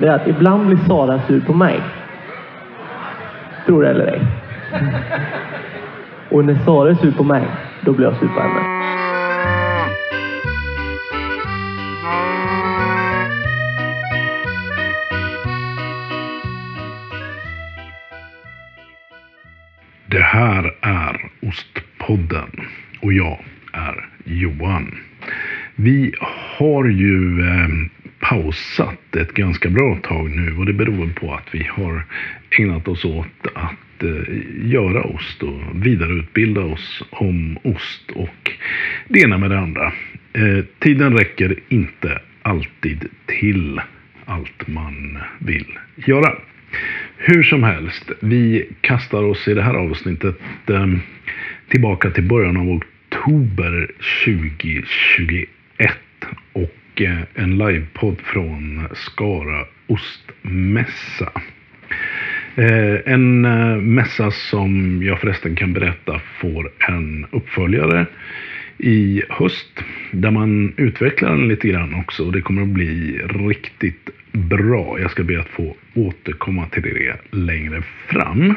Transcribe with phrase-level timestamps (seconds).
[0.00, 1.80] det är att ibland blir Sara sur på mig.
[3.66, 4.26] Tror det eller ej.
[6.30, 7.46] Och när Sara är sur på mig,
[7.80, 8.80] då blir jag sur på henne.
[20.06, 22.50] Det här är Ostpodden
[23.02, 24.94] och jag är Johan.
[25.76, 26.12] Vi
[26.58, 27.68] har ju eh,
[28.20, 32.02] pausat ett ganska bra tag nu och det beror på att vi har
[32.58, 38.50] ägnat oss åt att eh, göra ost och vidareutbilda oss om ost och
[39.08, 39.92] det ena med det andra.
[40.32, 43.80] Eh, tiden räcker inte alltid till
[44.24, 46.36] allt man vill göra.
[47.16, 51.00] Hur som helst, vi kastar oss i det här avsnittet ehm,
[51.68, 53.90] tillbaka till början av oktober
[54.24, 55.48] 2021
[56.52, 56.79] och
[57.34, 61.32] en livepodd från Skara Ostmässa.
[62.54, 68.06] Eh, en eh, mässa som jag förresten kan berätta får en uppföljare
[68.78, 74.10] i höst där man utvecklar den lite grann också och det kommer att bli riktigt
[74.32, 75.00] bra.
[75.00, 78.54] Jag ska be att få återkomma till det längre fram.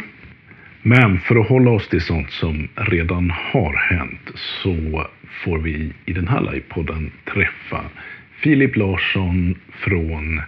[0.81, 5.07] Men för att hålla oss till sånt som redan har hänt så
[5.43, 7.81] får vi i den här livepodden träffa
[8.43, 10.41] Filip Larsson från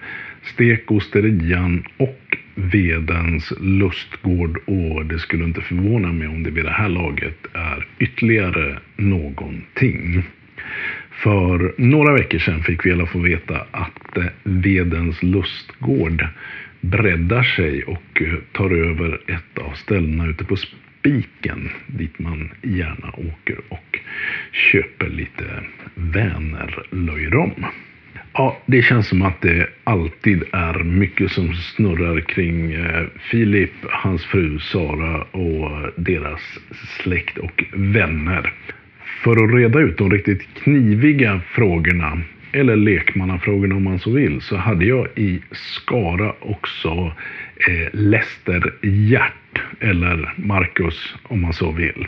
[0.44, 6.90] Stekosterian och Vedens lustgård och det skulle inte förvåna mig om det vid det här
[6.90, 10.24] laget är ytterligare någonting.
[11.12, 16.28] För några veckor sedan fick vi alla få veta att eh, Vedens lustgård
[16.82, 20.56] breddar sig och eh, tar över ett av ställena ute på
[21.06, 24.00] Spiken dit man gärna åker och
[24.52, 25.44] köper lite
[25.96, 27.66] Vänerlöjrom.
[28.34, 34.26] Ja, det känns som att det alltid är mycket som snurrar kring eh, Filip, hans
[34.26, 36.42] fru Sara och deras
[37.00, 38.54] släkt och vänner.
[39.24, 44.56] För att reda ut de riktigt kniviga frågorna, eller lekmannafrågorna om man så vill, så
[44.56, 47.14] hade jag i Skara också
[47.68, 49.34] eh, Lester Hjärt,
[49.80, 52.08] eller Marcus om man så vill.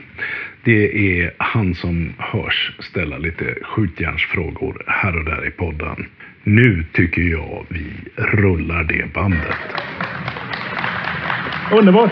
[0.63, 6.05] Det är han som hörs ställa lite skjutjärnsfrågor här och där i podden.
[6.43, 7.85] Nu tycker jag vi
[8.15, 9.57] rullar det bandet.
[11.71, 12.11] Underbart!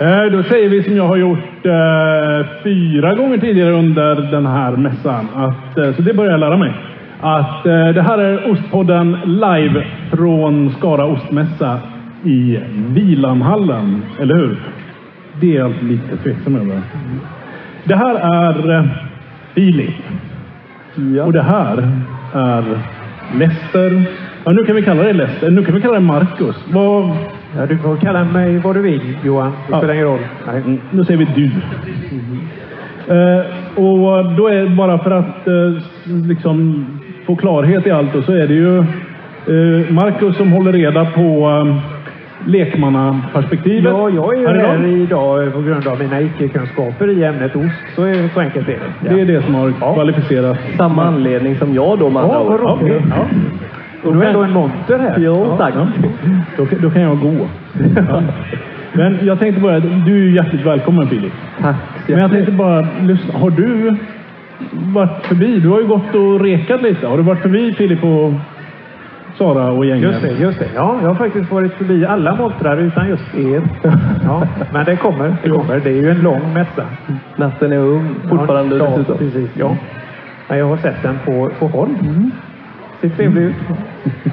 [0.00, 4.76] Eh, då säger vi som jag har gjort eh, fyra gånger tidigare under den här
[4.76, 5.28] mässan.
[5.34, 6.72] Att, eh, så det börjar jag lära mig.
[7.20, 11.80] Att eh, det här är Ostpodden live från Skara Ostmässa
[12.24, 12.58] i
[12.88, 14.02] Vilanhallen.
[14.20, 14.56] Eller hur?
[15.40, 16.80] Det är jag alltid lite tveksam över.
[17.84, 18.84] Det här är eh,
[19.54, 19.94] Filip.
[21.24, 21.88] Och det här
[22.32, 22.64] är
[23.38, 24.02] Lester.
[24.44, 25.50] Ja, nu kan vi kalla det Lester.
[25.50, 26.56] Nu kan vi kalla det Marcus.
[26.72, 27.10] Vad,
[27.56, 29.50] Ja, du får kalla mig vad du vill, Johan.
[29.50, 29.78] Det Ja.
[29.78, 30.18] spelar ingen roll.
[30.46, 30.56] Nej.
[30.66, 31.50] Mm, Nu säger vi du.
[33.14, 33.44] Eh,
[33.84, 35.82] och då är bara för att eh,
[36.28, 36.86] liksom
[37.26, 41.48] få klarhet i allt så är det ju eh, Marcus som håller reda på
[42.46, 43.84] lekmannaperspektivet.
[43.92, 44.98] Ja, jag är ju här idag.
[45.42, 47.74] idag på grund av mina icke-kunskaper i ämnet ost.
[47.96, 49.14] Så, är, så enkelt är det.
[49.14, 50.58] Det är det som har kvalificerat.
[50.76, 52.60] Samma anledning som jag då med andra Ja, ord.
[52.82, 53.02] roligt.
[53.10, 53.26] Ja.
[54.08, 55.14] Och du är ändå en monter här.
[55.18, 55.74] Jo, tack.
[56.56, 57.34] Då, kan- då kan jag gå.
[57.96, 58.22] Ja.
[58.92, 61.32] Men jag tänkte bara, du är hjärtligt välkommen Filip.
[61.62, 61.76] Tack.
[62.08, 63.38] Men jag tänkte bara lyssna.
[63.38, 63.96] Har du
[64.72, 65.58] varit förbi?
[65.60, 67.06] Du har ju gått och rekat lite.
[67.06, 68.32] Har du varit förbi Filip och
[69.38, 70.10] Sara och gänget?
[70.10, 70.68] Just det, just det.
[70.74, 73.62] Ja, jag har faktiskt varit förbi alla montrar utan just er.
[74.24, 75.80] Ja, men det kommer, det kommer.
[75.80, 76.84] Det är ju en lång mässa.
[77.36, 79.18] Natten är ung fortfarande ja, dessutom.
[79.18, 79.50] precis.
[79.54, 79.76] Ja.
[80.48, 81.88] Men jag har sett den på, på håll.
[83.00, 83.54] Ser trevlig ut.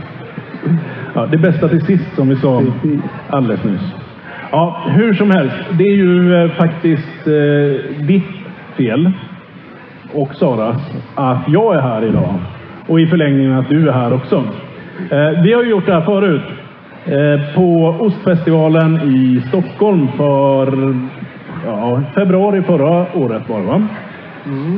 [1.13, 2.63] Ja, det bästa till sist som vi sa
[3.29, 3.95] alldeles nyss.
[4.51, 5.55] Ja, hur som helst.
[5.71, 8.29] Det är ju eh, faktiskt eh, ditt
[8.77, 9.11] fel
[10.13, 12.33] och Saras att jag är här idag.
[12.87, 14.43] Och i förlängningen att du är här också.
[15.09, 16.41] Eh, vi har ju gjort det här förut.
[17.05, 20.95] Eh, på Ostfestivalen i Stockholm för
[21.65, 23.87] ja, februari förra året var det va?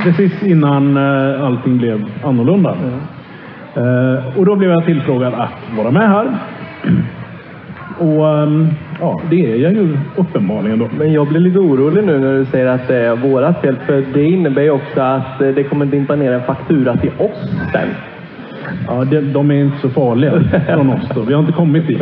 [0.04, 2.76] Precis innan eh, allting blev annorlunda.
[3.76, 6.38] Eh, och då blev jag tillfrågad att vara med här.
[8.00, 8.68] Och ehm,
[9.00, 10.90] ja, det är jag ju uppenbarligen då.
[10.98, 13.76] Men jag blir lite orolig nu när du säger att det är vårat fel.
[13.86, 17.90] För det innebär ju också att det kommer dimpa ner en faktura till oss sen.
[18.88, 20.32] Ja, de, de är inte så farliga
[20.74, 21.22] från oss då.
[21.22, 22.02] Vi har inte kommit dit.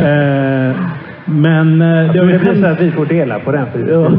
[0.00, 0.76] Eh,
[1.24, 3.66] men eh, det Det blir så att vi får dela på den.
[3.72, 3.88] Filip.
[3.90, 4.10] Ja.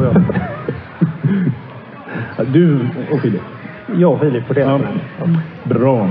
[2.37, 2.79] Ja, Du
[3.11, 3.41] och Filip.
[3.97, 5.37] Jag och Filip får dela Ja, på den.
[5.63, 6.09] bra.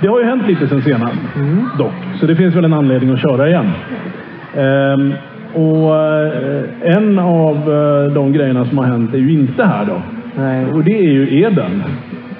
[0.00, 1.14] Det har ju hänt lite sen senast
[1.78, 3.70] dock, så det finns väl en anledning att köra igen.
[4.56, 5.12] Ehm,
[5.54, 10.02] och eh, en av eh, de grejerna som har hänt är ju inte här då.
[10.36, 11.82] Nej, Och det är ju Eden.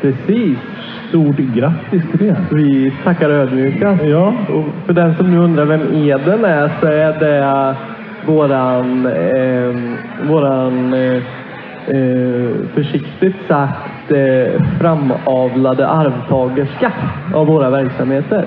[0.00, 0.58] precis.
[1.08, 2.36] Stort grattis till det.
[2.50, 4.02] Vi tackar ödmjukast.
[4.04, 7.74] Ja, Och för den som nu undrar vem Eden är så är det
[8.26, 9.74] våran, eh,
[10.28, 11.16] våran eh,
[11.96, 16.92] eh, försiktigt sagt eh, framavlade arvtagerska
[17.34, 18.44] av våra verksamheter.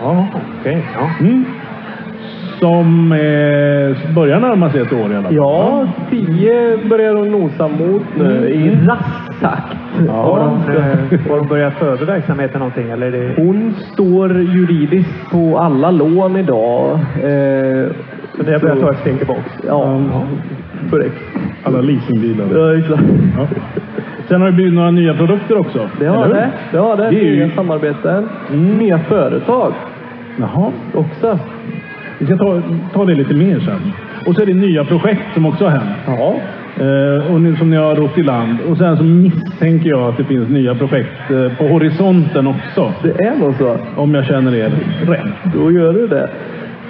[0.00, 0.26] Ja,
[0.60, 0.86] okej.
[0.94, 1.10] ja.
[1.20, 1.44] mm.
[2.60, 5.34] Som eh, börjar närma sig ett år i alla fall.
[5.34, 9.76] Ja, tio börjar hon nosa mot nu i rask takt.
[10.06, 12.90] Ja, Har de de, eh, har de börjat över verksamheten någonting?
[12.90, 13.42] Eller är det...
[13.42, 16.92] Hon står juridiskt på alla lån idag.
[16.92, 17.86] Eh,
[18.36, 19.40] Så ni har börjat ta ett steg tillbaka?
[19.66, 20.00] Ja,
[20.90, 21.14] korrekt.
[21.64, 22.46] Alla leasingbilar.
[22.58, 23.02] Ja, exakt.
[23.38, 23.46] Ja.
[24.28, 25.88] Sen har det blivit några nya produkter också.
[26.00, 26.40] Det har eller hur?
[26.42, 26.50] det.
[26.72, 27.10] Det har det.
[27.10, 28.28] Det är ju- Nya samarbeten.
[28.50, 28.78] Mm.
[28.78, 29.72] Nya företag
[30.38, 30.72] Jaha.
[30.94, 31.38] också.
[32.20, 32.62] Vi ska ta,
[32.92, 33.92] ta det lite mer sen.
[34.26, 35.96] Och så är det nya projekt som också har hänt.
[36.06, 36.34] Ja.
[36.84, 38.60] Eh, och nu, som ni har rott i land.
[38.60, 42.92] Och sen så misstänker jag att det finns nya projekt eh, på horisonten också.
[43.02, 43.76] Det är nog så.
[43.96, 44.70] Om jag känner er
[45.06, 45.54] rätt.
[45.54, 46.30] Då gör du det.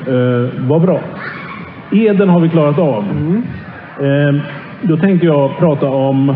[0.07, 1.01] Eh, vad bra.
[1.93, 3.05] Eden har vi klarat av.
[4.01, 4.35] Eh,
[4.83, 6.35] då tänkte jag prata om...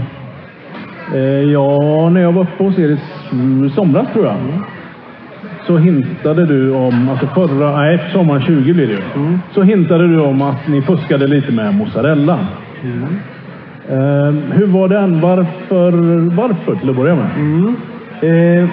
[1.15, 2.99] Eh, ja, när jag var uppe hos er i
[3.71, 4.37] somras tror jag.
[5.67, 9.01] Så hintade du om, alltså förra, nej sommaren 20 blir det ju.
[9.55, 12.39] Så hintade du om att ni fuskade lite med mozzarella.
[13.89, 15.21] Eh, hur var den?
[15.21, 15.93] Varför,
[16.37, 17.31] varför till att börja med?
[18.23, 18.69] Eh,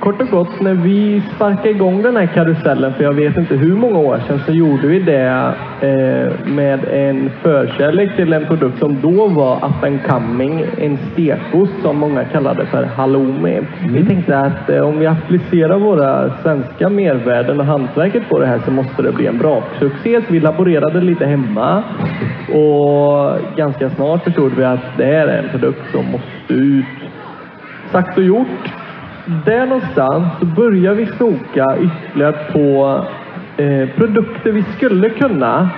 [0.00, 3.76] kort och gott, när vi sparkade igång den här karusellen för jag vet inte hur
[3.76, 9.00] många år sedan så gjorde vi det eh, med en förkärlek till en produkt som
[9.00, 10.64] då var up and coming.
[10.78, 13.60] En stekost som många kallade för halloumi.
[13.88, 18.60] Vi tänkte att eh, om vi applicerar våra svenska mervärden och hantverket på det här
[18.64, 20.20] så måste det bli en bra succé.
[20.26, 21.82] Så vi laborerade lite hemma
[22.48, 26.84] och ganska snart förstod vi att det här är en produkt som måste ut
[27.92, 28.83] sagt och gjort.
[29.26, 33.04] Där någonstans så börjar vi snoka ytterligare på
[33.56, 35.70] eh, produkter vi skulle kunna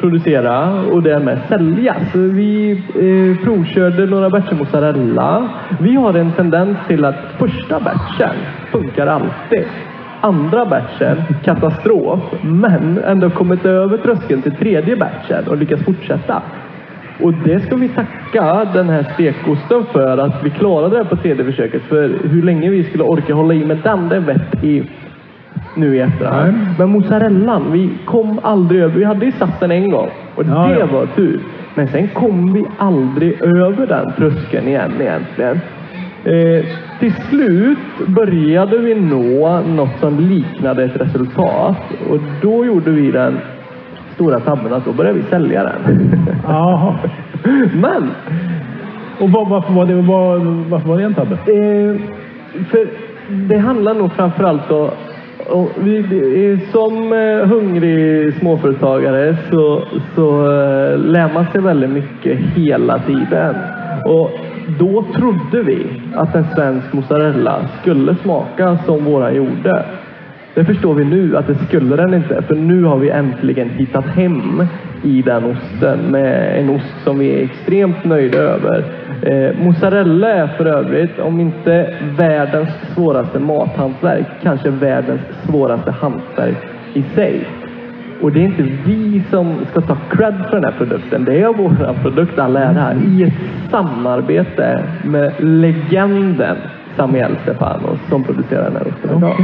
[0.00, 1.96] producera och därmed sälja.
[2.12, 5.48] Så vi eh, provkörde några batcher mozzarella.
[5.80, 8.36] Vi har en tendens till att första batchen
[8.70, 9.64] funkar alltid.
[10.20, 12.20] Andra batchen, katastrof.
[12.42, 16.42] Men ändå kommit över tröskeln till tredje batchen och lyckats fortsätta.
[17.20, 21.44] Och det ska vi tacka den här stekosten för att vi klarade det på tredje
[21.44, 21.82] försöket.
[21.82, 24.82] För hur länge vi skulle orka hålla i med den, det vet i
[25.76, 26.52] nu i efterhand.
[26.52, 26.74] Nej.
[26.78, 28.94] Men mozzarellan, vi kom aldrig över.
[28.98, 30.86] Vi hade ju satt den en gång och Ja, det ja.
[30.86, 31.40] var tur.
[31.74, 35.60] Men sen kom vi aldrig över den tröskeln igen egentligen.
[36.24, 36.64] Eh,
[37.00, 41.76] till slut började vi nå något som liknade ett resultat
[42.10, 43.38] och då gjorde vi den
[44.22, 46.12] stora tabben att då började vi sälja den.
[46.44, 46.94] Jaha.
[47.74, 48.10] Men
[49.20, 50.38] Och var, varför, var det, var,
[50.68, 51.34] varför var det en tabbe?
[51.34, 51.96] Eh,
[52.70, 52.88] för
[53.48, 54.90] det handlar nog framförallt om
[55.46, 59.82] och vi, är som eh, hungrig småföretagare så,
[60.14, 63.54] så eh, lär man sig väldigt mycket hela tiden.
[64.04, 64.30] Och
[64.78, 69.84] då trodde vi att en svensk mozzarella skulle smaka som våra gjorde.
[70.54, 74.06] Det förstår vi nu att det skulle den inte, för nu har vi äntligen hittat
[74.06, 74.66] hem
[75.02, 78.84] i den osten med en ost som vi är extremt nöjda över.
[79.22, 86.56] Eh, mozzarella är för övrigt, om inte världens svåraste mathantverk, kanske världens svåraste hantverk
[86.94, 87.46] i sig.
[88.20, 91.24] Och det är inte vi som ska ta cred för den här produkten.
[91.24, 96.56] Det är vår produkt all ära i ett samarbete med legenden
[96.96, 99.34] Samuel Stefanos som producerar den här osten idag.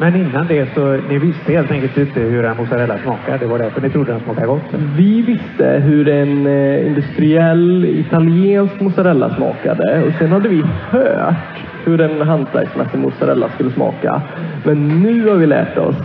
[0.00, 3.38] Men innan det så ni visste helt enkelt inte hur en mozzarella smakar.
[3.38, 4.74] Det var därför ni trodde den smakade gott.
[4.96, 12.00] Vi visste hur en eh, industriell italiensk mozzarella smakade och sen hade vi hört hur
[12.00, 14.22] en hantverksmässig mozzarella skulle smaka.
[14.64, 15.96] Men nu har vi lärt oss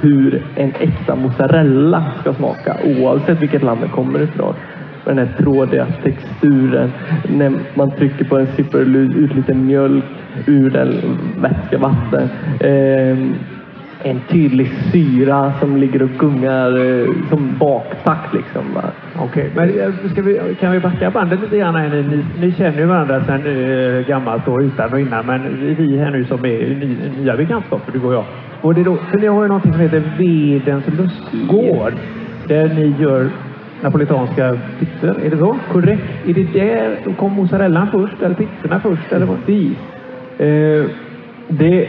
[0.00, 4.54] hur en äkta mozzarella ska smaka oavsett vilket land den kommer ifrån.
[5.08, 6.92] Med den här trådiga texturen.
[7.28, 10.04] När man trycker på den sipprar det ut lite mjölk
[10.46, 10.94] ur den
[11.40, 12.28] vätska vatten.
[12.60, 13.34] Ehm,
[14.02, 18.62] en tydlig syra som ligger och gungar eh, som baktakt liksom.
[19.18, 21.74] Okej, men eh, vi, kan vi backa bandet lite grann?
[21.74, 21.88] Här?
[21.88, 26.10] Ni, ni, känner ju varandra sedan eh, gammalt och utan och innan, men vi här
[26.10, 28.24] nu som är ny, nya bekantskaper, du och jag.
[28.60, 31.92] Och det då, för ni har ju någonting som heter Vedens lustgård,
[32.48, 33.30] där ni gör
[33.82, 35.56] napolitanska pizzor, är det så?
[35.72, 36.02] Korrekt.
[36.28, 39.12] Är det där, då kom mozzarellan först, eller pizzorna först?
[39.12, 39.38] Eller vad?
[40.38, 40.84] Eh,
[41.48, 41.88] Det,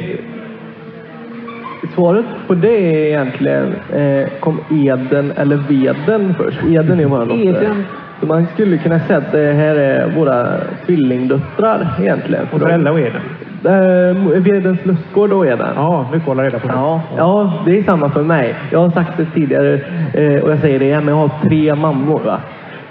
[1.95, 6.57] svaret på det är egentligen, eh, kom eden eller veden först?
[6.67, 7.75] Eden är våra dotter.
[8.19, 10.47] Så man skulle kunna säga att det här är våra
[10.85, 12.47] tvillingdöttrar egentligen.
[12.47, 13.21] Förälda och Eden.
[13.65, 15.67] Eh, Vedens lustgård och Eden.
[15.75, 16.67] Ja, mycket att hålla reda på.
[16.67, 18.55] Ja, ja, det är samma för mig.
[18.71, 19.73] Jag har sagt det tidigare
[20.13, 22.19] eh, och jag säger det igen, men jag har tre mammor.
[22.25, 22.39] Va?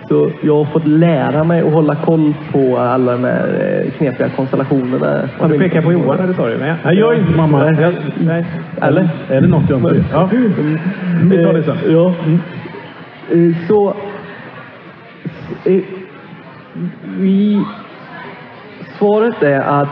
[0.09, 4.29] Så jag har fått lära mig att hålla koll på alla de här eh, knepiga
[4.29, 5.29] konstellationerna.
[5.39, 6.59] Och du pekar på Johan, eller sa du?
[6.59, 7.65] Nej, jag är inte mamma.
[7.65, 7.83] Nej.
[7.83, 8.45] Jag, Nej.
[8.83, 9.09] Eller?
[9.31, 10.07] Är det något jag inte vet?
[10.13, 10.29] Ja.
[11.23, 11.77] Vi tar det sen.
[11.89, 12.15] Ja.
[13.33, 13.89] Eh, Så...
[15.65, 15.83] eh,
[17.19, 17.63] Vi...
[18.99, 19.89] Svaret är att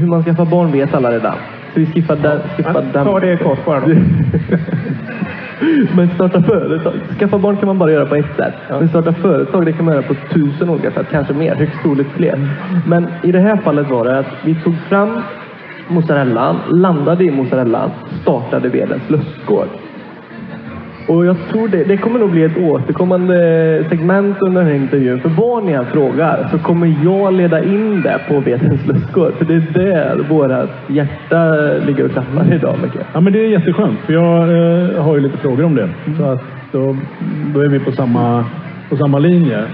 [0.00, 1.34] hur man skaffar barn vet alla redan.
[1.74, 2.40] Så vi skippar den.
[2.56, 3.04] Skippar Ja, den.
[3.04, 3.86] Ta det kort bara då.
[5.96, 6.94] Men starta företag.
[7.18, 8.54] Skaffa barn kan man bara göra på ett sätt.
[8.70, 11.06] Men starta företag det kan man göra på tusen olika sätt.
[11.10, 12.48] Kanske mer, högst troligt fler.
[12.86, 15.22] Men i det här fallet var det att vi tog fram
[15.88, 17.90] mozzarellan, landade i mozzarellan,
[18.22, 19.68] startade Vedens lustgård.
[21.06, 23.36] Och jag tror det, det kommer nog bli ett återkommande
[23.88, 25.20] segment under den här intervjun.
[25.20, 29.32] För vad ni än frågar så kommer jag leda in det på Vetens lustgård.
[29.38, 31.54] För det är där våra hjärta
[31.86, 33.00] ligger och klappar idag mycket.
[33.12, 35.88] Ja, men det är jätteskönt, för jag eh, har ju lite frågor om det.
[36.18, 36.96] Så att då,
[37.54, 38.44] då är vi på samma,
[38.88, 39.64] på samma linje.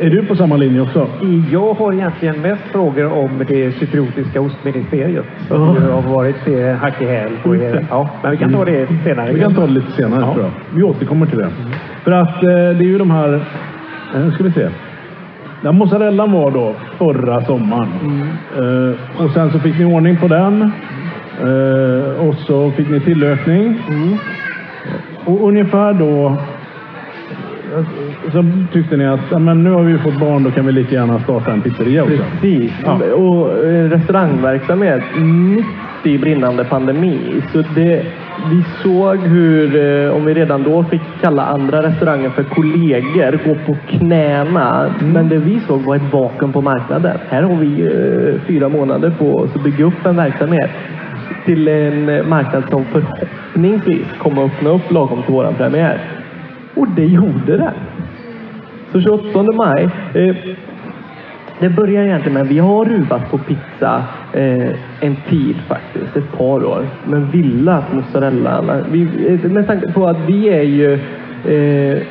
[0.00, 1.06] Är du på samma linje också?
[1.52, 5.24] Jag har egentligen mest frågor om det cypriotiska ostministeriet.
[5.48, 7.32] Som ju har varit eh, hack i häl.
[7.90, 9.32] Ja, men vi kan ta det senare.
[9.32, 10.32] Vi kan ta det lite senare Ja.
[10.34, 10.76] tror jag.
[10.76, 11.48] Vi återkommer till det.
[12.04, 13.34] För att eh, det är ju de här...
[14.14, 14.68] eh, Nu ska vi se.
[15.62, 17.88] Den mozzarellan var då förra sommaren.
[18.56, 20.62] Eh, och sen så fick ni ordning på den.
[21.40, 23.78] Eh, och så fick ni tillökning.
[25.24, 26.34] Och ungefär då eh,
[28.32, 30.94] så tyckte ni att ja, men nu har vi fått barn, då kan vi lika
[30.94, 32.24] gärna starta en pizzeria också.
[32.40, 32.72] Precis.
[32.84, 32.92] Ja.
[33.14, 35.66] Och eh, restaurangverksamhet mitt
[36.04, 37.42] i brinnande pandemi.
[37.52, 38.06] Så det,
[38.50, 43.54] vi såg hur, eh, om vi redan då fick kalla andra restauranger för kollegor, gå
[43.66, 44.94] på knäna.
[45.00, 47.18] Men det vi såg var ett vakuum på marknaden.
[47.28, 50.70] Här har vi eh, fyra månader på oss att bygga upp en verksamhet
[51.44, 56.19] till en marknad som förhoppningsvis kommer att öppna upp lagom till våran premiär.
[56.74, 57.72] Och det gjorde det.
[58.92, 59.88] Så 28 maj.
[60.14, 60.36] Eh,
[61.60, 66.38] det börjar egentligen med att vi har ruvat på pizza eh, en tid faktiskt, ett
[66.38, 66.86] par år.
[67.04, 68.62] Men villat mozzarella.
[68.62, 69.02] mozzarellan, vi,
[69.44, 70.92] eh, med tanke på att vi är ju,
[71.44, 72.02] eh,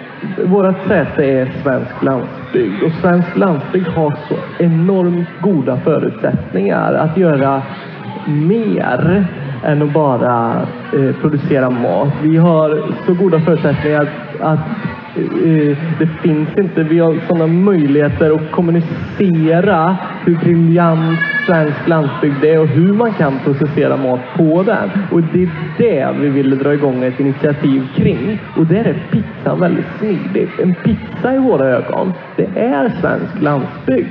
[0.45, 7.61] vårt säte är svensk landsbygd och svensk landsbygd har så enormt goda förutsättningar att göra
[8.27, 9.25] mer
[9.63, 12.13] än att bara eh, producera mat.
[12.23, 14.09] Vi har så goda förutsättningar
[14.41, 14.59] att,
[15.15, 22.59] eh, det finns inte, vi har sådana möjligheter att kommunicera hur briljant svensk landsbygd är
[22.59, 24.89] och hur man kan processera mat på den.
[25.11, 28.39] Och det är det vi ville dra igång ett initiativ kring.
[28.57, 30.49] Och där är pizzan väldigt smidig.
[30.61, 34.09] En pizza i våra ögon, det är svensk landsbygd.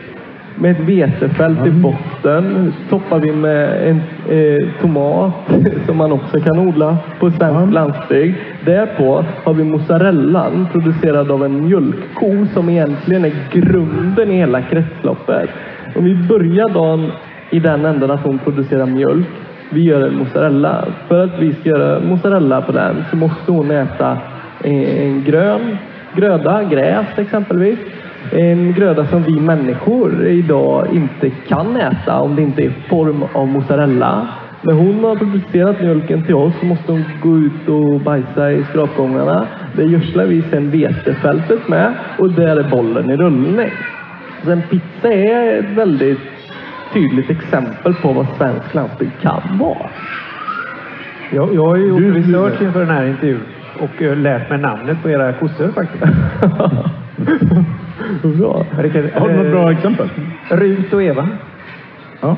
[0.61, 5.33] Med ett vetefält i botten toppar vi med en eh, tomat
[5.87, 8.37] som man också kan odla på svensk landsbygd.
[8.65, 15.51] Därpå har vi mozzarellan producerad av en mjölkko som egentligen är grunden i hela kretsloppet.
[15.97, 17.11] Om vi börjar dagen
[17.51, 19.27] i den änden att hon producerar mjölk.
[19.71, 20.85] Vi gör en mozzarella.
[21.09, 24.19] För att vi ska göra mozzarella på den så måste hon äta
[24.65, 25.77] en grön
[26.17, 27.79] gröda, gräs exempelvis.
[28.33, 33.49] En gröda som vi människor idag inte kan äta om det inte är form av
[33.49, 34.29] mozzarella.
[34.63, 38.65] När hon har producerat mjölken till oss så måste hon gå ut och bajsa i
[38.65, 39.47] skrapgångarna.
[39.77, 43.71] Det gödslar vi sedan vetefältet med och där är bollen i rullning.
[44.45, 46.21] Så en pizza är ett väldigt
[46.95, 49.91] tydligt exempel på vad svensk landsbygd kan vara.
[51.31, 53.41] Jag, jag har ju gjort research inför den här intervjun
[53.81, 56.05] och eh, lärt mig namnet på era kossor faktiskt.
[58.23, 58.65] Bra.
[58.83, 60.09] Vilket- Har du något bra exempel?
[60.51, 61.29] Rut och Eva.
[62.21, 62.37] Ja.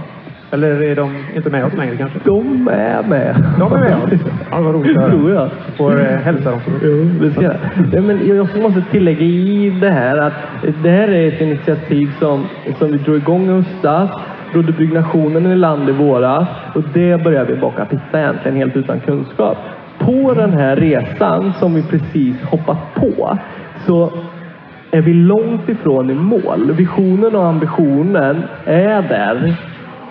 [0.52, 2.18] Eller är de inte med oss längre kanske?
[2.24, 3.44] De är med.
[3.58, 4.20] De är med oss.
[4.50, 5.34] Ja, vad roligt att höra.
[5.34, 5.50] jag.
[5.76, 6.60] Får eh, hälsa dem.
[6.82, 7.54] Jo, det ska jag.
[7.92, 10.32] Ja, men jag måste tillägga i det här att
[10.82, 12.44] det här är ett initiativ som,
[12.78, 14.10] som vi drog igång i höstas.
[14.52, 19.00] Rodde byggnationen i land i våras och det började vi baka pizza egentligen helt utan
[19.00, 19.56] kunskap.
[19.98, 23.38] På den här resan som vi precis hoppat på
[23.86, 24.12] så
[24.90, 26.72] är vi långt ifrån i mål.
[26.72, 29.56] Visionen och ambitionen är där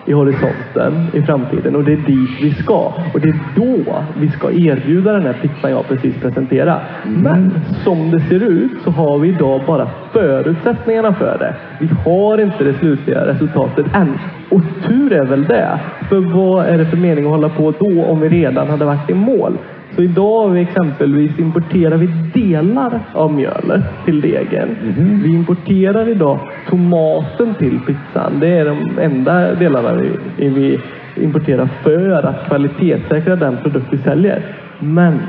[0.05, 2.93] i horisonten i framtiden och det är dit vi ska.
[3.13, 6.81] Och det är då vi ska erbjuda den här pizzan jag precis presenterade.
[7.05, 7.51] Men
[7.83, 11.55] som det ser ut så har vi idag bara förutsättningarna för det.
[11.79, 14.19] Vi har inte det slutliga resultatet än.
[14.50, 15.79] Och tur är väl det.
[16.09, 19.09] För vad är det för mening att hålla på då om vi redan hade varit
[19.09, 19.57] i mål?
[20.00, 24.77] Så idag har vi exempelvis importerar vi delar av mjölet till degen.
[25.24, 26.39] Vi importerar idag
[26.70, 28.39] tomaten till pizzan.
[28.39, 30.79] Det är de enda delarna vi, vi
[31.15, 34.56] importerar för att kvalitetssäkra den produkt vi säljer.
[34.79, 35.20] Men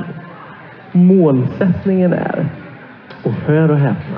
[0.91, 2.45] målsättningen är,
[3.23, 4.17] och hör och häpna,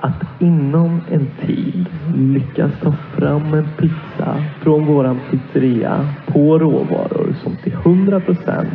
[0.00, 7.56] att inom en tid lyckas ta fram en pizza från våran pizzeria på råvaror som
[7.56, 8.70] till 100 procent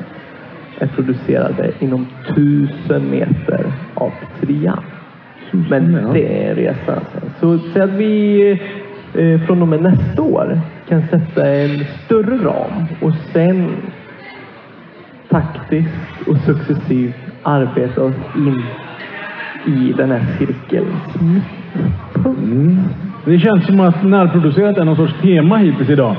[0.79, 4.83] är producerade inom tusen meter av pizzerian.
[5.69, 6.95] Men det är resan.
[6.95, 7.29] alltså.
[7.39, 8.51] Så säg att vi
[9.13, 13.69] eh, från och med nästa år kan sätta en större ram och sen
[15.29, 18.63] taktiskt och successivt arbeta oss in
[19.65, 22.95] i den här cirkelns mittpunkt.
[23.25, 26.15] Det känns som att närproducerat är någon sorts tema hittills idag.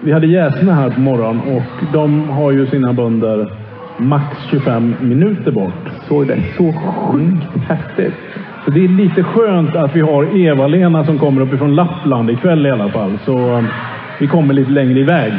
[0.00, 3.61] Vi hade Jäsne här på morgonen och de har ju sina bönder
[3.96, 5.88] max 25 minuter bort.
[6.08, 8.14] Såg det så sjukt häftigt.
[8.64, 12.70] Så det är lite skönt att vi har Eva-Lena som kommer uppifrån Lappland ikväll i
[12.70, 13.18] alla fall.
[13.24, 13.64] Så eh,
[14.20, 15.32] vi kommer lite längre iväg,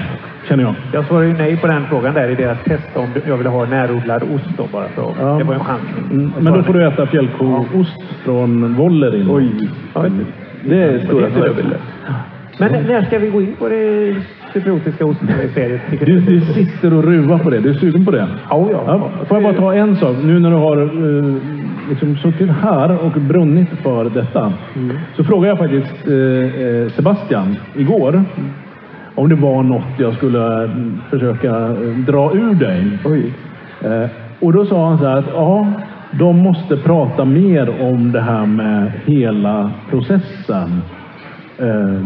[0.50, 0.76] känner jag.
[0.94, 3.66] Jag svarade ju nej på den frågan där i deras test om jag ville ha
[3.66, 4.86] närodlad ost då bara.
[4.96, 5.26] Så Ja.
[5.38, 6.06] Det var en chansning.
[6.12, 9.28] Mm, Men då får du äta fjällkoost från Wollerin.
[9.30, 9.70] Oj.
[9.94, 10.06] Ja,
[10.66, 11.78] det är stora förebilder.
[12.58, 14.16] Men när ska vi gå in på det
[14.54, 15.82] cypriotiska ostministeriet?
[15.90, 17.60] tycker Du, du sitter och ruvar på det.
[17.60, 18.28] Du är sugen på det?
[18.50, 18.84] Ja, ja.
[18.88, 20.16] Ja, får jag bara ta en sak?
[20.24, 21.36] Nu när du har eh,
[21.90, 24.54] liksom suttit här och brunnit för detta.
[25.16, 28.24] Så frågade jag faktiskt eh, eh, Sebastian igår
[29.16, 33.00] om det var något jag skulle mm, försöka eh, dra ur dig.
[33.82, 35.68] Eh, och då sa han så här att ja,
[36.12, 40.82] de måste prata mer om det här med hela processen.
[41.58, 42.06] Eh,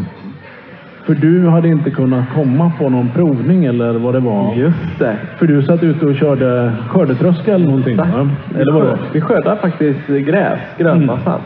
[1.07, 4.55] för du hade inte kunnat komma på någon provning eller vad det var.
[4.55, 5.17] Just det.
[5.37, 7.97] För du satt ute och körde skördetröska eller någonting?
[7.97, 8.29] va?
[8.55, 8.97] Eller vad det var?
[9.13, 11.39] Vi skördar faktiskt gräs, grönmassan.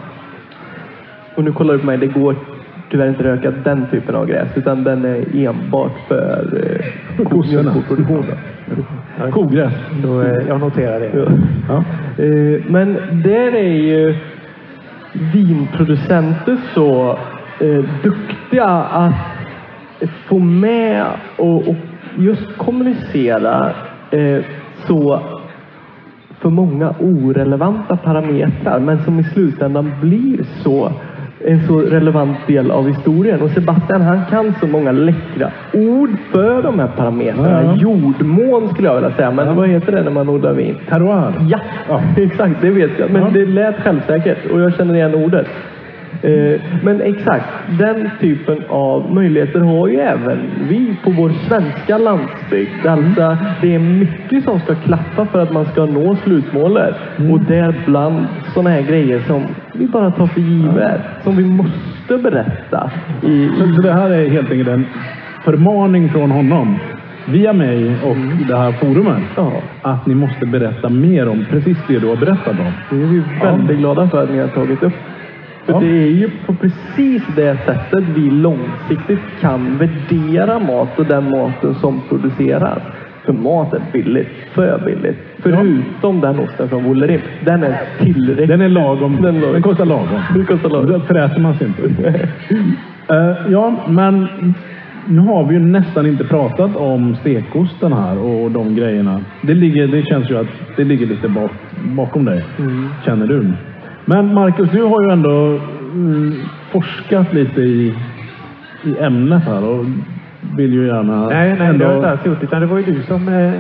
[1.36, 2.36] Och nu kollar du på mig, det går
[2.90, 6.64] tyvärr inte röka den typen av gräs utan den är enbart för
[7.20, 7.74] eh, Kossorna.
[9.32, 9.74] Kogräs.
[10.04, 11.12] Så, eh, jag noterar det.
[11.14, 11.26] Ja.
[11.70, 11.84] Ja.
[12.24, 14.16] Eh, Men där är ju
[15.34, 17.18] vinproducenter så
[17.60, 19.14] eh, duktiga att
[20.10, 21.06] få med
[21.38, 21.76] och, och
[22.18, 23.72] just kommunicera
[24.12, 24.44] eh,
[24.88, 25.20] så
[26.40, 30.92] för många orelevanta parametrar men som i slutändan blir så
[31.46, 33.42] en så relevant del av historien.
[33.42, 37.64] Och Sebastian han kan så många läckra ord för de här parametrarna.
[37.64, 37.76] Ja.
[37.76, 40.76] Jordmån skulle jag vilja säga, men vad heter det när man odlar vin?
[40.90, 41.34] Terroir.
[41.50, 41.60] Ja,
[41.90, 42.02] Ja.
[42.18, 42.62] exakt.
[42.62, 43.12] Det vet jag.
[43.12, 43.30] Men Ja.
[43.34, 45.48] det lät självsäkert och jag känner igen ordet.
[46.24, 47.46] Eh, Men exakt,
[47.80, 52.86] den typen av möjligheter har ju även vi på vår svenska landsbygd.
[52.88, 56.96] Alltså, det är mycket som ska klaffa för att man ska nå slutmålet.
[57.32, 61.02] Och däribland sådana här grejer som vi bara tar för givet.
[61.24, 62.92] Som vi måste berätta.
[63.24, 64.86] I, Så, så det här är helt enkelt en
[65.44, 66.80] förmaning från honom
[67.26, 68.16] via mig och
[68.48, 69.24] det här forumet.
[69.36, 72.72] ja, Att ni måste berätta mer om precis det du har berättat om.
[72.90, 74.94] det är vi väldigt glada för att ni har tagit upp.
[75.66, 81.30] För det är ju på precis det sättet vi långsiktigt kan värdera mat och den
[81.30, 82.80] maten som produceras.
[83.26, 85.18] För mat är billigt, för billigt.
[85.44, 87.22] Förutom den osten från Wollerim.
[87.46, 88.48] Den är tillräckligt.
[88.48, 89.22] Den är lagom.
[89.22, 89.54] Den, är lagom.
[89.54, 90.20] Den kostar lagom.
[90.36, 90.92] Det kostar lagom.
[90.92, 92.30] Då fräter man sig inte.
[93.10, 94.28] Eh, ja, men
[95.06, 99.22] nu har vi ju nästan inte pratat om stekosten här och de grejerna.
[99.42, 100.48] Det, ligger, det känns ju att
[100.78, 101.52] det ligger lite bak,
[101.96, 102.90] bakom dig, Mm.
[103.06, 103.54] känner du.
[104.12, 105.60] Men Marcus, du har ju ändå
[105.94, 106.34] mm,
[106.72, 107.96] forskat lite i,
[108.84, 109.86] i ämnet här och
[110.58, 112.44] vill ju gärna Nej, nej, det ändå har jag inte alls gjort.
[112.44, 113.28] Utan det var ju du som...
[113.28, 113.54] Eh,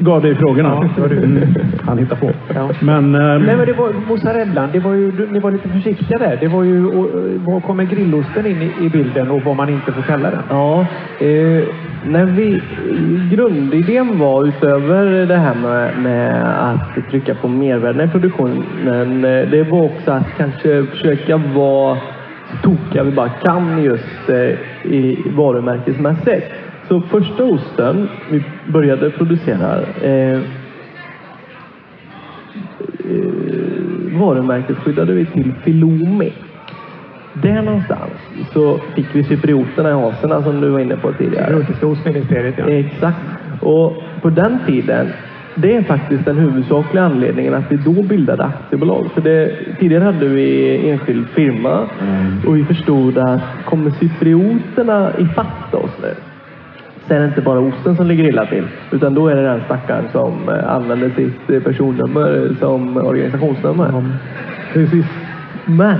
[0.00, 0.68] gav dig frågorna.
[0.68, 1.16] Ja, det var du.
[1.16, 1.42] Mm,
[1.86, 2.30] han hittar på.
[2.54, 2.70] Ja.
[2.80, 4.68] Men, eh, Nej, men det var mozzarellan.
[4.72, 6.36] Det var ju, ni var lite försiktiga där.
[6.40, 6.78] Det var ju...
[6.86, 10.42] Eh, var kommer grillosten in i, i bilden och vad man inte får kalla den?
[10.50, 10.80] Ja,
[11.20, 11.62] eh,
[12.06, 12.62] när vi,
[13.30, 19.24] grundidén var utöver det här med, med att trycka på mervärdena i produktionen.
[19.24, 21.98] eh, Det var också att kanske försöka vara
[22.50, 26.46] så tokiga vi bara kan just eh, i varumärkesmässigt.
[26.88, 30.40] Så första osten vi började producera eh, eh,
[34.18, 36.32] varumärkesskyddade vi till Filomi.
[37.32, 38.12] där någonstans
[38.52, 41.46] så fick vi cyprioterna i haserna som du var inne på tidigare.
[41.46, 42.68] Cypriotiska ostministeriet, ja.
[42.68, 43.18] Exakt.
[43.60, 45.08] Och på den tiden,
[45.54, 49.10] det är faktiskt den huvudsakliga anledningen att vi då bildade aktiebolag.
[49.14, 51.88] För det, tidigare hade vi enskild firma
[52.46, 56.27] och vi förstod att kommer cyprioterna ifatt oss nu
[57.08, 58.64] så är det inte bara osten som ligger illa till.
[58.90, 64.02] Utan då är det den stackaren som eh, använder sitt eh, personnummer som organisationsnummer.
[64.72, 65.06] Precis.
[65.64, 65.98] Men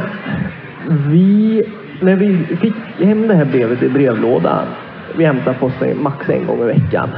[1.10, 1.62] vi,
[2.00, 4.64] när vi fick hem det här brevet i brevlådan.
[5.16, 7.08] Vi hämtar posten max en gång i veckan.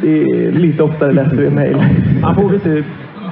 [0.00, 1.76] Det är lite oftare läser vi mejl.
[2.22, 2.84] Man får inte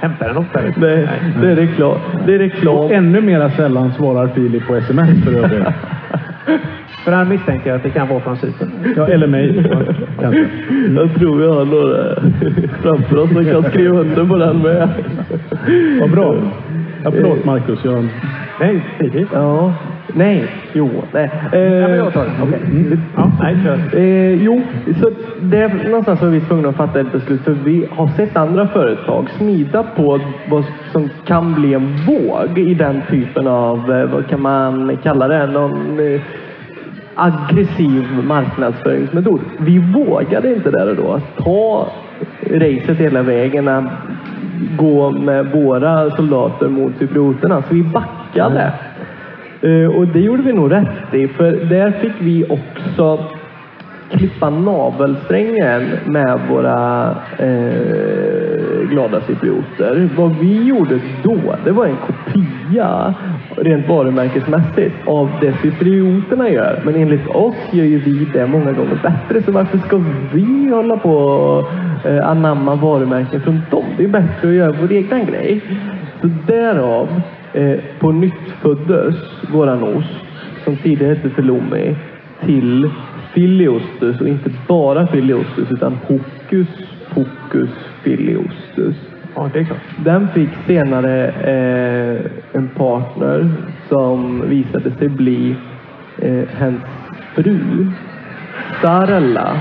[0.03, 0.75] hämta den oftare.
[0.77, 1.09] Det,
[1.41, 1.99] det är reklam.
[2.27, 2.91] Det är reklam.
[2.91, 5.67] Ännu mera sällan svarar Filip på sms för övrigt.
[7.05, 8.71] För han misstänker att det kan vara från Cypern.
[8.97, 9.65] Ja, eller mig
[10.21, 10.47] kanske.
[10.97, 12.21] Jag tror vi har några
[12.83, 14.89] framför oss som kan skriva under på den med.
[16.01, 16.37] Vad bra.
[17.05, 17.85] Ja, förlåt Marcus.
[17.85, 18.09] Jag...
[18.61, 19.29] Nej, Filip.
[19.33, 19.75] Ja.
[20.15, 20.47] Nej.
[20.73, 20.91] Jo.
[21.13, 21.31] Nej.
[21.53, 22.33] Ja, men Eh, jag tar den.
[22.43, 22.61] Okej.
[22.65, 23.01] Mm.
[23.17, 23.99] Ja, nej, kör.
[23.99, 24.63] Eh, jo,
[25.01, 25.11] så
[25.41, 29.31] där någonstans var vi tvungna att fatta ett beslut för vi har sett andra företag
[29.39, 34.41] smida på vad som kan bli en våg i den typen av, eh, vad kan
[34.41, 36.21] man kalla det, någon eh,
[37.21, 39.41] aggressiv marknadsföringsmetod.
[39.59, 41.89] Vi vågade inte där och då ta
[42.51, 43.85] racet hela vägen att
[44.77, 48.73] gå med våra soldater mot cyprioterna, så vi backade.
[49.63, 49.91] Mm.
[49.91, 53.25] Och det gjorde vi nog rätt i, för där fick vi också
[54.11, 60.09] klippa navelsträngen med våra eh, glada cyprioter.
[60.17, 63.15] Vad vi gjorde då, det var en kopia
[63.61, 66.83] rent varumärkesmässigt av det cyprioterna gör.
[66.85, 69.43] Men enligt oss gör ju vi det många gånger bättre.
[69.43, 70.01] Så varför ska
[70.33, 71.69] vi hålla på och
[72.07, 73.85] eh, anamma varumärken från dem?
[73.97, 75.61] Det är bättre att göra vår egna grej.
[76.21, 77.21] Så därav
[77.53, 79.17] eh, på nytt föddes
[79.53, 80.09] våran ost
[80.65, 81.97] som tidigare hette Felomi
[82.47, 82.91] till
[83.35, 86.69] Filiostus och inte bara Filiostus utan Hokus
[87.15, 87.71] Pokus
[88.03, 88.97] Filiostus.
[89.35, 89.79] Ja, det är klart.
[90.05, 93.49] Den fick senare eh, en partner
[93.89, 95.57] som visade sig bli
[96.19, 96.81] eh, hans
[97.35, 97.87] fru.
[98.83, 99.57] Sarella.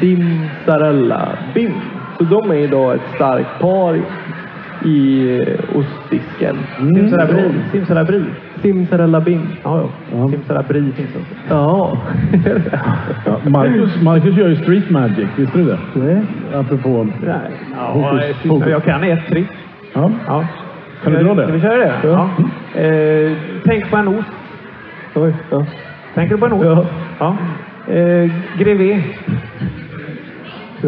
[0.00, 1.72] Simsarella Bim.
[2.18, 4.00] Så de är idag ett starkt par
[4.84, 6.56] i eh, ostdisken.
[6.94, 7.54] Simsalabri.
[7.72, 8.24] Simsalabri.
[8.62, 9.46] Simsarella Bim.
[9.62, 9.88] Ja, ja.
[10.18, 10.28] Ja.
[10.28, 11.34] Simsalabri finns också.
[11.48, 11.98] Ja.
[13.26, 15.78] Ja, Marcus, Marcus gör ju street magic, visste du det?
[15.94, 16.22] Nej.
[16.54, 17.06] Apropå...
[17.26, 17.50] Nej.
[17.76, 18.20] Ja,
[18.68, 19.48] jag kan ett trick.
[19.92, 20.10] Ja.
[20.26, 20.44] Ja.
[21.02, 21.42] Kan du dra det?
[21.42, 21.94] Ska vi köra det?
[22.02, 22.30] Ja.
[22.74, 22.80] Ja.
[22.80, 23.32] Eh,
[23.64, 24.28] tänk på en ost.
[25.14, 25.66] Oj, ja.
[26.14, 26.64] Tänker du på en ost?
[26.64, 26.86] Ja.
[27.18, 27.36] ja.
[27.94, 29.02] Eh, grevé.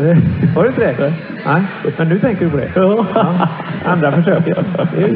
[0.03, 0.17] Nej.
[0.55, 0.97] Har du inte det?
[0.99, 1.13] Nej.
[1.47, 1.63] Nej.
[1.99, 2.71] Men nu tänker du på det?
[2.75, 3.07] Ja.
[3.85, 4.59] Andra försöket.
[4.95, 5.09] Det är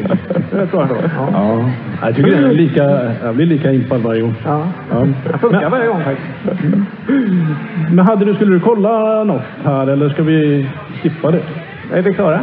[0.51, 0.95] det rätt bra ändå.
[1.17, 1.29] Ja.
[1.33, 1.71] Ja.
[2.07, 3.13] Jag tycker den är lika...
[3.25, 4.35] Jag blir lika impad varje gång.
[4.45, 4.67] Ja.
[4.91, 5.07] Ja.
[5.33, 6.29] Det funkar Men, varje gång faktiskt.
[7.91, 10.69] men hade du, skulle du kolla något här eller ska vi
[11.03, 11.41] skippa det?
[11.93, 12.41] Är vi klara?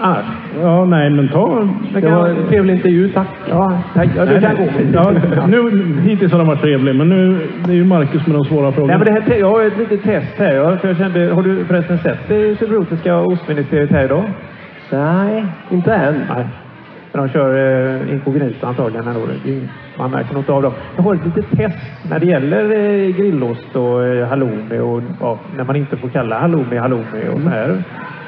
[0.00, 0.24] Annars?
[0.62, 1.68] Ja, nej, men ta...
[1.94, 3.26] Det var en trevlig intervju, tack.
[3.48, 4.08] Ja, tack.
[4.16, 4.66] ja du Nej, kan nej.
[4.92, 4.98] gå.
[4.98, 8.44] Ja, nu, hittills har den varit trevlig, men nu det är ju Marcus med de
[8.44, 8.96] svåra frågorna.
[8.98, 10.54] Nej, men det här, jag har ett litet test här.
[10.54, 14.24] Jag, för jag kände, har du förresten sett det cypriotiska ostministeriet här idag?
[14.92, 16.14] Nej, inte än.
[16.36, 16.46] Nej.
[17.12, 17.54] Men de kör
[18.04, 19.20] eh, inkognito antagligen ändå.
[19.44, 20.72] Det är ju- Man märker något av dem.
[20.96, 21.78] Jag har ett litet test
[22.10, 26.38] när det gäller eh, grillost och eh, halloumi och ja, när man inte får kalla
[26.38, 27.82] halloumi halloumi och så här.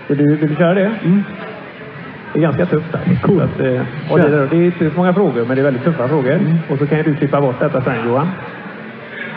[0.08, 0.90] Vill du, vill du köra det?
[2.32, 3.00] Det är ganska tufft där.
[3.26, 5.64] Så att, eh, och det, är- det är inte så många frågor, men det är
[5.64, 6.38] väldigt tuffa frågor.
[6.70, 8.28] Och så kan ju du klippa bort detta sen Johan.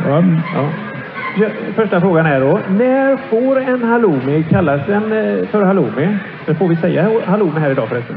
[0.07, 0.23] Ja,
[0.55, 0.69] Ja.
[1.75, 6.17] Första frågan är då, när får en halloumi kallas en eh, för halloumi?
[6.45, 8.15] Men får vi säga halloumi här idag förresten?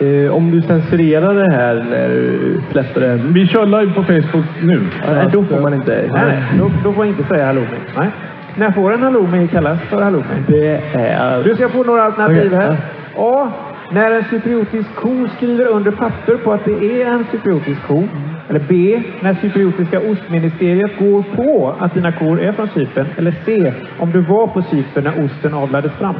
[0.00, 3.14] Eh, om du censurerar det här när du släpper det.
[3.16, 4.86] vi kör live på Facebook nu.
[5.12, 6.04] Nej, då får man inte.
[6.12, 7.76] Nej, nej då, då får jag inte säga halloumi.
[7.96, 8.08] Nej.
[8.56, 10.42] När får en halloumi kallas för halloumi?
[10.46, 11.42] Det är...
[11.44, 12.76] Du ska få några alternativ Okej, här.
[13.18, 13.52] A.
[13.92, 18.08] När en cypriotisk ko skriver under papper på att det är en cypriotisk ko.
[18.48, 19.02] Eller B.
[19.20, 23.06] När cypriotiska ostministeriet går på att dina kor är från Cypern.
[23.16, 23.72] Eller C.
[23.98, 26.14] Om du var på Cypern när osten avlades fram.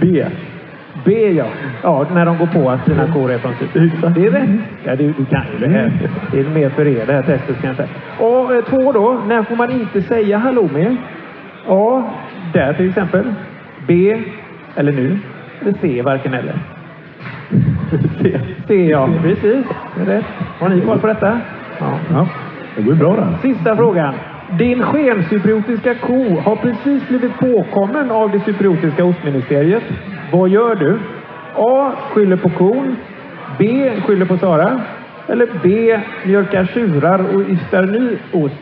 [0.00, 0.26] B.
[1.04, 1.46] B ja.
[1.82, 4.14] Ja, när de går på att dina kor är från Cypern.
[4.14, 4.50] Det är rätt.
[4.84, 5.92] Ja, du, du kan ju det här.
[6.32, 7.88] Det är mer för er det här testet kan jag säga.
[8.18, 9.20] Och eh, två då.
[9.26, 10.96] När får man inte säga halloumi?
[11.68, 12.02] A.
[12.52, 13.34] Där till exempel.
[13.86, 14.22] B.
[14.76, 15.18] Eller nu.
[15.80, 16.02] C.
[16.02, 16.54] Varken eller.
[18.22, 18.40] C.
[18.68, 19.08] C ja.
[19.22, 19.66] Precis.
[20.06, 20.24] Rätt.
[20.58, 21.40] Har ni koll på detta?
[21.78, 21.98] Ja.
[22.10, 22.28] Ja,
[22.76, 23.36] det går ju bra där.
[23.42, 24.14] Sista frågan.
[24.58, 29.82] Din skencypriotiska ko har precis blivit påkommen av det cypriotiska ostministeriet.
[30.32, 30.98] Vad gör du?
[31.56, 31.92] A.
[32.12, 32.96] Skyller på kon.
[33.58, 33.90] B.
[34.06, 34.80] Skyller på Sara.
[35.28, 35.98] Eller B.
[36.24, 38.54] Mjölkar tjurar och ystar ny ost.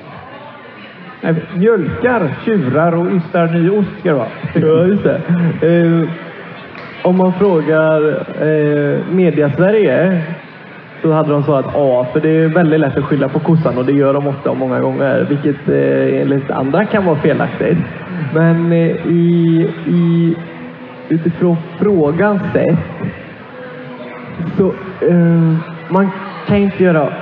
[1.21, 4.29] Nej, mjölkar tjurar och ystar ny ost ska det vara.
[4.55, 5.21] Ja, just det.
[5.63, 6.09] Eh,
[7.03, 8.09] om man frågar
[8.43, 10.23] eh, Media-Sverige
[11.03, 13.85] så hade de svarat A, för det är väldigt lätt att skylla på kossan och
[13.85, 17.79] det gör de ofta och många gånger, vilket eh, enligt andra kan vara felaktigt.
[18.35, 20.37] Men eh, i, i,
[21.09, 22.79] utifrån frågan sett
[24.57, 24.67] så
[25.09, 25.55] eh,
[25.89, 26.11] man
[26.47, 27.13] kan inte göra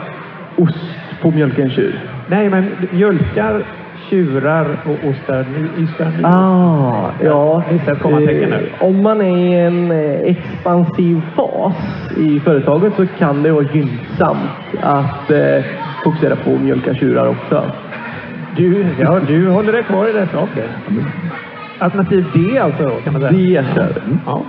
[0.57, 0.79] ost
[1.23, 2.01] på mjölken tjur.
[2.27, 3.65] Nej, men mjölkar
[4.11, 6.01] tjurar och ostar ny ost.
[6.25, 7.63] Ah, ja.
[7.71, 11.75] Eh, Om man är i en eh, expansiv fas
[12.17, 14.51] i företaget så kan det vara gynnsamt
[14.83, 15.65] att eh,
[16.05, 17.65] fokusera på mjölka tjurar också.
[18.57, 20.65] Du, ja, du håller dig kvar i det saker.
[21.79, 23.33] Alternativ D alltså då, kan man säga.
[23.33, 24.17] Det kör vi.
[24.27, 24.43] Ja.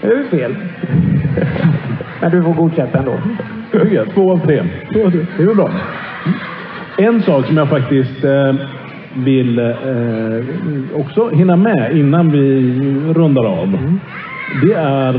[0.00, 0.54] Det är ju fel.
[2.20, 3.18] Men du får godkänt ändå.
[3.72, 4.10] Tycker jag.
[4.14, 4.62] Två av tre.
[4.92, 5.26] Två av tre.
[5.36, 5.70] Det är väl bra.
[6.98, 8.54] En sak som jag faktiskt eh,
[9.14, 12.72] vill eh, också hinna med innan vi
[13.14, 13.78] rundar av.
[14.62, 15.14] Det är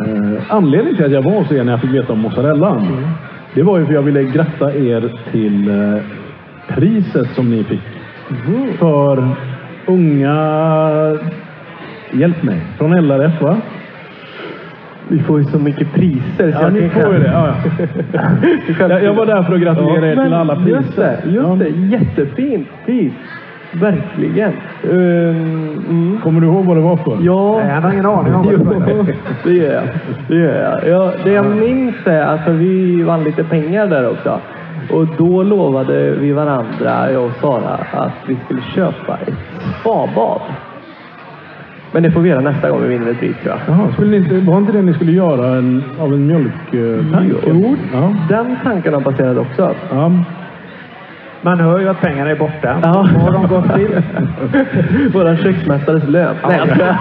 [0.00, 3.06] eh, anledningen till att jag var hos er när jag fick veta om mozzarellan.
[3.54, 6.02] Det var ju för jag ville gratta er till eh,
[6.68, 7.82] priset som ni fick
[8.78, 9.28] för
[9.86, 11.18] unga...
[12.12, 12.60] Hjälp mig.
[12.78, 13.56] Från LRF va?
[15.08, 16.52] Vi får ju så mycket priser.
[16.52, 17.30] så Ja, jag ni får ju det.
[17.32, 17.54] Ja,
[18.12, 18.20] ja.
[18.88, 20.76] Jag, jag var där för att gratulera er till alla priser.
[20.76, 21.56] Just det, just Ja.
[21.58, 21.68] det.
[21.68, 23.12] Jättefint pris.
[23.72, 24.52] Verkligen.
[24.82, 24.90] Um,
[25.88, 26.20] mm.
[26.22, 27.18] Kommer du ihåg vad det var för?
[27.20, 27.58] Ja.
[27.58, 29.06] Nej, han har ingen aning om vad det var.
[29.44, 29.82] det gör jag.
[30.28, 30.88] Det gör jag.
[30.88, 34.40] Ja, det jag minns är att vi vann lite pengar där också.
[34.90, 39.34] Och då lovade vi varandra, jag och Sara, att vi skulle köpa ett
[39.80, 40.40] spabad.
[41.96, 43.76] Men det får vi göra nästa gång vi vinner ett pris tror jag.
[43.76, 47.32] Jaha, skulle ni inte, var inte det ni skulle göra en, av en mjölktank?
[47.46, 48.14] Jo, Ja.
[48.28, 49.74] den tanken har passerat också.
[49.90, 50.12] ja.
[51.42, 52.80] Man hör ju att pengarna är borta.
[52.82, 53.08] Ja.
[53.14, 54.02] Vad har de gått till?
[55.12, 56.36] Våran köksmästares lön.
[56.48, 56.96] Nej, jag skojar.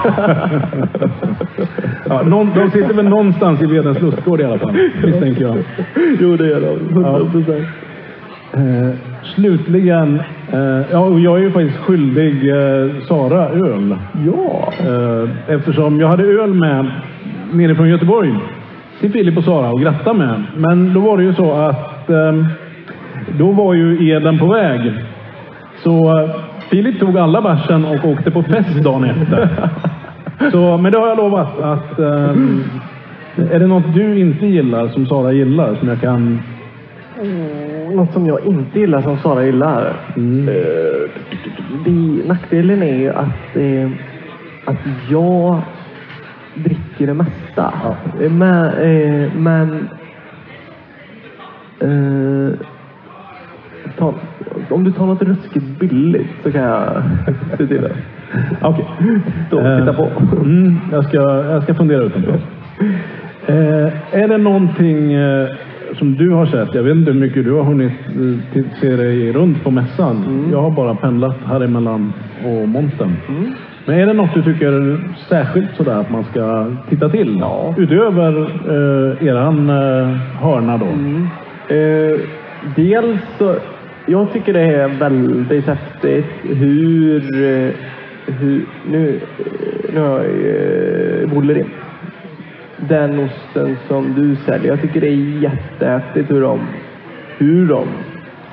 [2.09, 5.57] Ja, någon, de sitter väl någonstans i Vedens lustgård i alla fall, misstänker jag.
[6.19, 6.89] Jo, det gör de.
[7.03, 7.65] 100 procent.
[8.55, 8.89] Eh,
[9.23, 13.95] slutligen, eh, ja, och jag är ju faktiskt skyldig eh, Sara öl.
[14.25, 14.73] Ja.
[14.79, 16.91] Eh, eftersom jag hade öl med
[17.51, 18.35] nere från Göteborg
[18.99, 20.43] till Filip och Sara och gratta med.
[20.55, 22.45] Men då var det ju så att eh,
[23.37, 24.93] då var ju Eden på väg.
[25.83, 26.29] Så eh,
[26.69, 29.49] Filip tog alla bärsen och åkte på fest dagen efter.
[30.51, 32.35] Så, men det har jag lovat att eh,
[33.51, 36.39] är det något du inte gillar som Sara gillar som jag kan...
[37.21, 39.93] Mm, Något som jag inte gillar som Sara gillar.
[40.15, 40.49] Mm.
[40.49, 41.09] Eh,
[41.85, 43.89] det, nackdelen är ju att, eh,
[44.65, 44.77] att
[45.09, 45.61] jag
[46.53, 47.73] dricker det mesta.
[48.21, 49.89] Eh, Men, eh, men
[51.79, 52.59] eh,
[53.97, 54.13] ta,
[54.69, 57.03] om du tar något ruskigt billigt så kan jag
[57.57, 57.95] se till det.
[58.61, 58.85] Okej.
[59.47, 60.11] Stå och titta på.
[60.35, 61.17] Mm, jag, ska,
[61.51, 62.13] jag ska fundera ut.
[63.47, 65.49] Eh, är det någonting eh,
[65.97, 66.75] som du har sett?
[66.75, 67.91] Jag vet inte hur mycket du har hunnit
[68.55, 70.23] eh, se dig runt på mässan.
[70.27, 70.51] Mm.
[70.51, 72.13] Jag har bara pendlat här emellan
[72.45, 73.17] och monten.
[73.85, 77.37] Men är det något du tycker särskilt sådär att man ska titta till?
[77.39, 77.73] Ja.
[77.77, 80.07] Utöver eh, eran eh,
[80.41, 80.85] hörna då?
[80.85, 81.27] Mm.
[81.67, 82.19] Eh,
[82.75, 83.55] dels så,
[84.05, 87.71] jag tycker det är väldigt häftigt hur, eh,
[88.25, 90.25] hur nu, eh, nu har jag
[91.21, 91.84] eh.
[92.89, 94.71] Den osten som du säljer.
[94.71, 96.59] Jag tycker det är jättehäftigt hur de,
[97.37, 97.87] hur de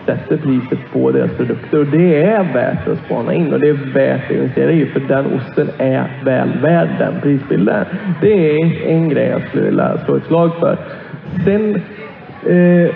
[0.06, 1.78] sätter priset på deras produkter.
[1.78, 5.00] Och det är värt att spana in och det är värt att investera i för
[5.00, 7.84] den osten är väl värd den prisbilden.
[8.20, 10.78] Det är en grej jag skulle vilja slå ett slag för.
[11.44, 11.74] Sen
[12.46, 12.94] eh,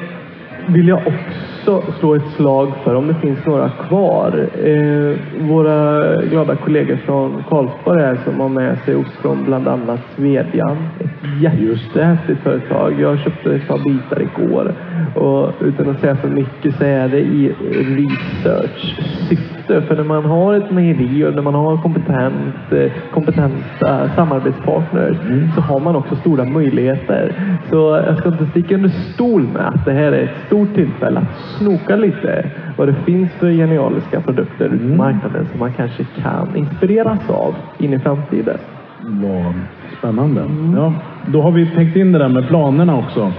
[0.67, 1.56] vill jag också
[1.99, 4.49] slå ett slag för om det finns några kvar.
[4.65, 5.17] Eh,
[5.49, 10.77] våra glada kollegor från Karlsborg här som har med sig ost från bland annat Svedjan.
[11.01, 13.01] Ett jättehäftigt företag.
[13.01, 14.75] Jag köpte ett par bitar igår
[15.15, 17.55] och utan att säga för mycket så är det i
[17.97, 19.83] research-syfte.
[19.83, 25.17] För när man har ett mejeri och när man har kompetent, eh, kompetenta samarbetspartners
[25.55, 27.33] så har man också stora möjligheter.
[27.71, 31.21] Så jag ska inte sticka under stol med att det här är ett stort tillfälle
[31.21, 36.05] att snoka lite vad det finns för genialiska produkter ute på marknaden som man kanske
[36.23, 38.59] kan inspireras av in i framtiden.
[39.03, 39.55] Vad
[39.99, 40.45] spännande.
[40.77, 40.93] Ja,
[41.27, 43.33] då har vi täckt in det där med planerna också.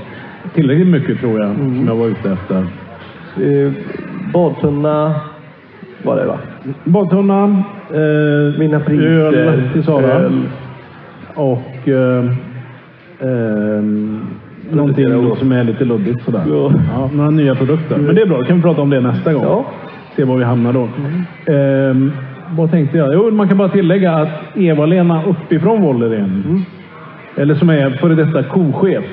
[0.53, 2.57] Tillräckligt mycket tror jag, som jag var ute efter.
[3.41, 3.71] Eh,
[4.33, 5.15] badtunna
[6.03, 6.37] var det va?
[6.83, 7.43] Badtunna,
[7.93, 9.05] eh, Mina priser.
[9.07, 10.41] öl till Sara öl.
[11.35, 12.25] och eh,
[13.19, 13.83] eh,
[14.71, 16.43] någonting som är lite luddigt sådär.
[16.49, 16.71] Ja.
[16.95, 17.97] Ja, några nya produkter.
[17.97, 19.43] Men det är bra, då kan vi prata om det nästa gång.
[19.43, 19.65] Ja.
[20.15, 20.87] Se var vi hamnar då.
[21.53, 22.11] Ehm,
[22.51, 23.13] vad tänkte jag?
[23.13, 26.65] Jo, man kan bara tillägga att Eva-Lena uppifrån Wolleren,
[27.35, 29.03] eller som är före detta kochef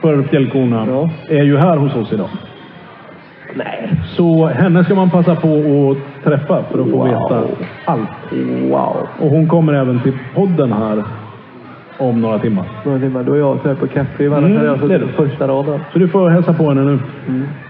[0.00, 1.10] för Fjällkorna, Ja.
[1.28, 2.28] är ju här hos oss idag.
[3.54, 3.90] Nej.
[4.16, 5.48] Så henne ska man passa på
[5.90, 7.04] att träffa för att få Wow.
[7.08, 7.42] veta
[7.84, 8.08] allt.
[8.70, 8.96] Wow.
[9.20, 11.04] Och hon kommer även till podden här
[12.00, 12.64] om några timmar.
[12.84, 13.22] Några timmar.
[13.22, 14.26] Då är jag här på kaffe.
[14.26, 15.80] Annars Mm, hade jag det är suttit på första raden.
[15.92, 16.98] Så du får hälsa på henne nu.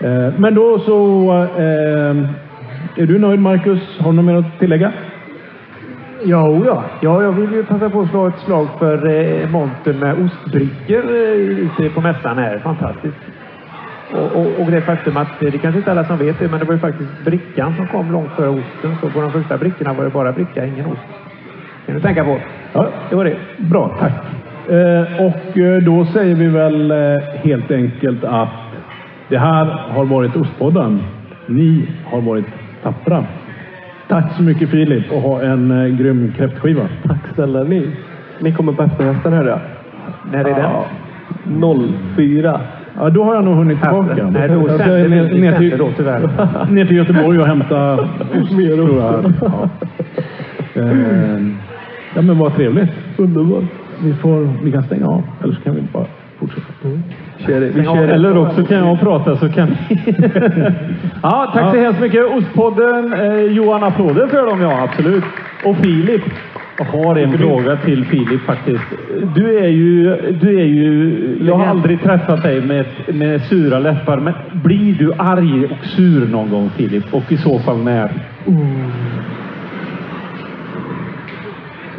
[0.01, 1.31] Eh, Men då så...
[1.59, 2.17] Eh,
[2.97, 3.99] är du nöjd Marcus?
[4.01, 4.93] Har du något mer att tillägga?
[6.25, 6.85] Jo, ja.
[7.01, 11.05] ja, jag vill ju passa på att slå ett slag för eh, montern med ostbrickor
[11.15, 11.33] eh,
[11.67, 12.59] ute på mässan här.
[12.59, 13.17] Fantastiskt.
[14.13, 16.61] Och, och, och det faktum att, eh, det kanske inte alla som vet det, men
[16.61, 18.97] det var ju faktiskt brickan som kom långt före osten.
[19.01, 21.01] Så på de första brickorna var det bara bricka, ingen ost.
[21.87, 22.39] Kan du tänka på.
[22.73, 23.37] Ja, Det var det.
[23.57, 24.13] bra, tack.
[24.69, 26.97] Eh, och eh, då säger vi väl eh,
[27.43, 28.49] helt enkelt att
[29.29, 31.01] det här har varit Ostpodden.
[31.47, 32.45] Ni har varit
[32.83, 33.25] tappra.
[34.09, 36.83] Tack så mycket Filip och ha en eh, grym kräftskiva.
[37.09, 37.91] Tack snälla ni.
[38.41, 39.61] Ni kommer på efterfesten hörde jag.
[40.33, 40.85] När är Ja.
[41.45, 41.95] den?
[42.17, 42.61] 04.
[42.99, 44.31] Ja, då har jag nog hunnit tillbaka.
[44.31, 45.09] Nej, då sänder vi-
[45.41, 46.21] ner, ner, till, då, tyvärr.
[46.71, 47.95] ner till Göteborg och hämta
[48.43, 48.53] ost.
[48.53, 49.35] Mer ost.
[49.43, 49.69] Ja.
[52.15, 52.91] Ja, men vad trevligt.
[53.17, 53.65] Underbart.
[54.03, 56.07] Vi, får, vi kan stänga av, eller så kan vi bara
[56.39, 56.67] fortsätta.
[57.39, 57.67] Kör det.
[57.67, 59.69] Vi kör eller också kan jag prata så kan
[61.23, 61.83] Ja, tack så Ja.
[61.83, 62.25] hemskt mycket.
[62.27, 63.13] Ostpodden.
[63.13, 65.25] Eh, Johan, applåder för dem ja, absolut.
[65.65, 66.23] Och Filip.
[66.79, 68.85] Jag har en fråga till Filip faktiskt.
[69.35, 74.21] Du är ju, du är ju, jag har aldrig träffat dig med, med sura läppar,
[74.21, 77.15] men blir du arg och sur någon gång Filip?
[77.15, 78.11] Och i så fall när?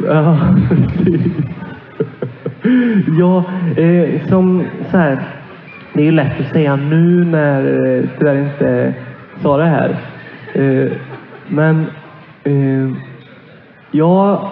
[0.06, 0.36] Ja,
[0.98, 1.32] precis.
[3.18, 3.44] ja,
[3.76, 5.18] eh, som så här.
[5.94, 8.94] Det är ju lätt att säga nu när eh, tyvärr inte
[9.42, 9.96] Sara är här.
[10.54, 10.92] Eh,
[11.48, 11.86] men
[12.44, 12.96] eh,
[13.90, 14.48] jag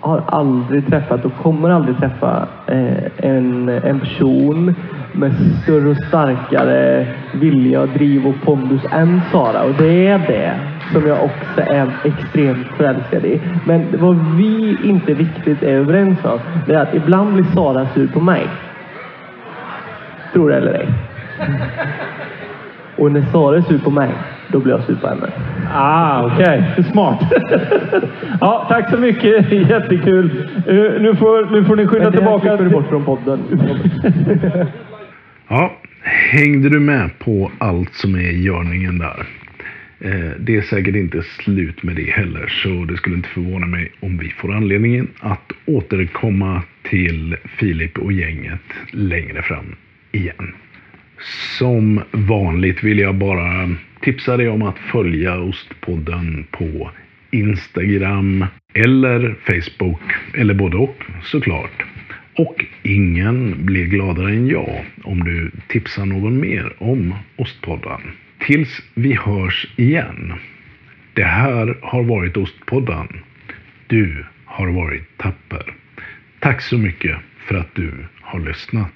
[0.00, 4.74] har aldrig träffat och kommer aldrig träffa eh, en, en person
[5.12, 9.62] med större och starkare vilja, driv och pondus än Sara.
[9.62, 13.40] Och det är det som jag också är extremt förälskad i.
[13.66, 18.06] Men vad vi inte riktigt är överens om, det är att ibland blir Sara sur
[18.08, 18.46] på mig.
[20.32, 20.88] Tror det eller ej.
[22.96, 24.10] Och när Sara är sur på mig,
[24.48, 25.26] då blir jag sur på henne.
[25.74, 26.84] Ah, okej.
[26.92, 27.20] Smart.
[28.40, 29.52] ja, tack så mycket.
[29.70, 30.46] Jättekul.
[30.66, 32.70] Eh, nu, får, nu får ni skynda Men det här tillbaka.
[32.70, 33.40] bort från podden.
[35.48, 35.72] Ja,
[36.32, 39.26] hängde du med på allt som är i görningen där?
[40.00, 43.92] Eh, det är säkert inte slut med det heller, så det skulle inte förvåna mig
[44.00, 49.76] om vi får anledningen att återkomma till Filip och gänget längre fram
[50.12, 50.54] igen.
[51.58, 56.90] Som vanligt vill jag bara tipsa dig om att följa Ostpodden på
[57.30, 60.00] Instagram eller Facebook,
[60.34, 61.84] eller både och såklart.
[62.38, 68.00] Och ingen blir gladare än jag om du tipsar någon mer om Ostpodden.
[68.38, 70.32] Tills vi hörs igen.
[71.14, 73.08] Det här har varit Ostpodden.
[73.86, 75.74] Du har varit tapper.
[76.40, 78.92] Tack så mycket för att du har lyssnat.